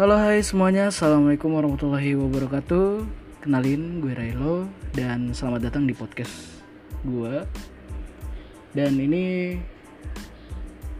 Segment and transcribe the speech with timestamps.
[0.00, 3.04] Halo hai semuanya, Assalamualaikum warahmatullahi wabarakatuh.
[3.44, 4.64] Kenalin gue Railo
[4.96, 6.64] dan selamat datang di podcast
[7.04, 7.44] gue
[8.72, 9.60] Dan ini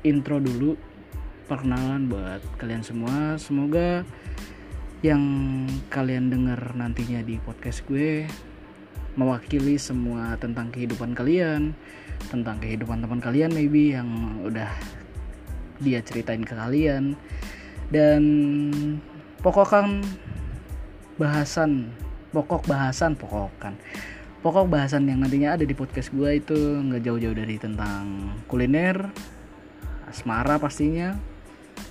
[0.04, 0.76] intro dulu
[1.48, 3.40] perkenalan buat kalian semua.
[3.40, 4.04] Semoga
[5.00, 5.24] yang
[5.88, 8.28] kalian dengar nantinya di podcast gue
[9.16, 11.72] mewakili semua tentang kehidupan kalian
[12.28, 14.68] tentang kehidupan teman kalian maybe yang udah
[15.80, 17.16] dia ceritain ke kalian
[17.90, 18.22] dan
[19.42, 20.02] pokokkan
[21.18, 21.90] bahasan
[22.30, 23.74] pokok bahasan pokokan
[24.40, 29.10] pokok bahasan yang nantinya ada di podcast gue itu nggak jauh-jauh dari tentang kuliner
[30.08, 31.18] asmara pastinya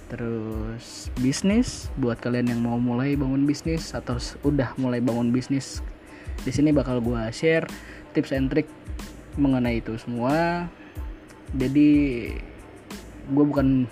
[0.09, 1.87] terus bisnis.
[1.95, 5.79] Buat kalian yang mau mulai bangun bisnis atau udah mulai bangun bisnis
[6.43, 7.69] di sini bakal gue share
[8.11, 8.67] tips and trick
[9.37, 10.67] mengenai itu semua.
[11.55, 11.89] Jadi
[13.29, 13.85] gue bukan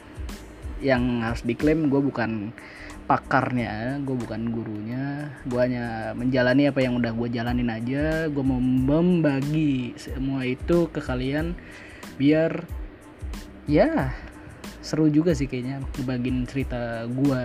[0.84, 2.54] yang harus diklaim gue bukan
[3.08, 5.32] pakarnya gue bukan gurunya.
[5.48, 8.28] Gue hanya menjalani apa yang udah gue jalanin aja.
[8.28, 11.56] Gue mau membagi semua itu ke kalian
[12.18, 12.66] biar
[13.70, 14.12] ya
[14.82, 17.42] seru juga sih kayaknya ngebagiin cerita gue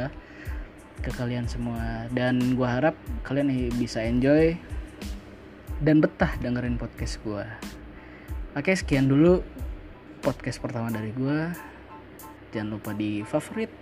[1.02, 2.10] ke kalian semua.
[2.10, 4.58] Dan gue harap kalian bisa enjoy
[5.82, 7.42] dan betah dengerin podcast gue
[8.54, 9.42] oke sekian dulu
[10.22, 11.38] podcast pertama dari gue
[12.52, 13.72] jangan lupa di favorit.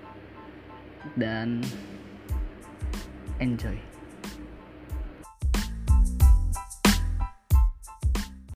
[1.17, 1.65] Dan
[3.41, 3.77] enjoy